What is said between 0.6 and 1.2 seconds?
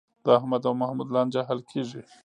او محمود